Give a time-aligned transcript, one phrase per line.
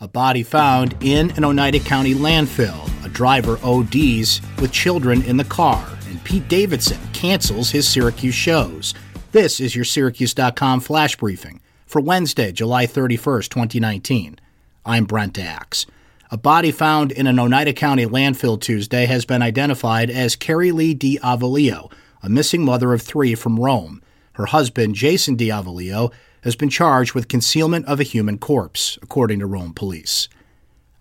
[0.00, 2.88] A body found in an Oneida County landfill.
[3.04, 5.84] A driver ODs with children in the car.
[6.08, 8.94] And Pete Davidson cancels his Syracuse shows.
[9.32, 14.38] This is your Syracuse.com flash briefing for Wednesday, July 31st, 2019.
[14.86, 15.84] I'm Brent Axe.
[16.30, 20.94] A body found in an Oneida County landfill Tuesday has been identified as Carrie Lee
[20.94, 21.90] D'Avolio,
[22.22, 24.00] a missing mother of three from Rome.
[24.34, 26.12] Her husband, Jason D'Avolio,
[26.42, 30.28] has been charged with concealment of a human corpse, according to Rome police.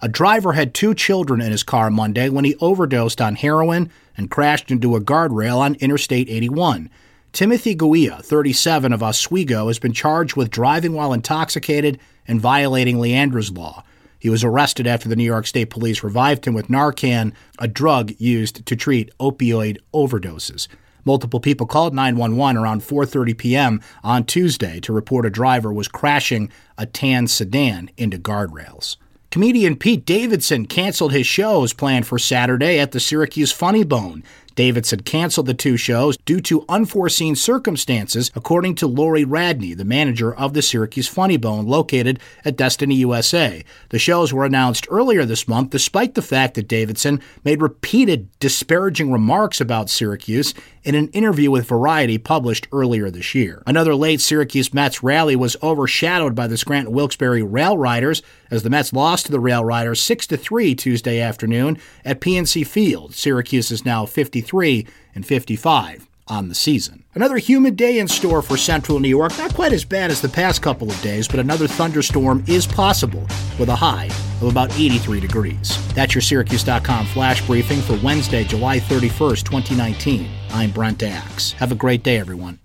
[0.02, 4.30] A driver had two children in his car Monday when he overdosed on heroin and
[4.30, 6.90] crashed into a guardrail on Interstate 81.
[7.34, 13.52] Timothy Guia, 37 of Oswego, has been charged with driving while intoxicated and violating Leandra's
[13.52, 13.84] law.
[14.20, 18.14] He was arrested after the New York State Police revived him with Narcan, a drug
[18.18, 20.68] used to treat opioid overdoses.
[21.08, 23.82] Multiple people called 911 around 4:30 p.m.
[24.04, 28.98] on Tuesday to report a driver was crashing a tan sedan into guardrails.
[29.32, 34.22] Comedian Pete Davidson canceled his shows planned for Saturday at the Syracuse Funny Bone.
[34.58, 40.34] Davidson canceled the two shows due to unforeseen circumstances, according to Lori Radney, the manager
[40.34, 43.64] of the Syracuse Funny Bone located at Destiny USA.
[43.90, 49.12] The shows were announced earlier this month, despite the fact that Davidson made repeated disparaging
[49.12, 53.62] remarks about Syracuse in an interview with Variety published earlier this year.
[53.68, 58.70] Another late Syracuse Mets rally was overshadowed by the Scranton Wilkes-Barre Rail Riders as the
[58.70, 63.14] Mets lost to the Rail Riders 6 3 Tuesday afternoon at PNC Field.
[63.14, 67.04] Syracuse is now 53 53 and 55 on the season.
[67.14, 69.38] Another humid day in store for central New York.
[69.38, 73.26] Not quite as bad as the past couple of days, but another thunderstorm is possible
[73.60, 74.06] with a high
[74.42, 75.94] of about 83 degrees.
[75.94, 80.30] That's your Syracuse.com flash briefing for Wednesday, July 31st, 2019.
[80.52, 81.54] I'm Brent Axe.
[81.54, 82.60] Have a great day, everyone.